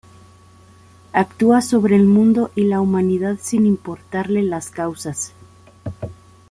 Actúa 1.13 1.61
sobre 1.61 1.95
el 1.95 2.07
mundo 2.07 2.49
y 2.55 2.63
la 2.63 2.81
humanidad 2.81 3.37
sin 3.39 3.67
importarle 3.67 4.41
las 4.41 4.71
causas. 4.71 5.31